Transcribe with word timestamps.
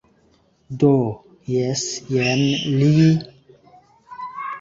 Do, 0.83 0.87
jes 1.55 1.83
jen 2.15 2.41
li... 2.79 2.89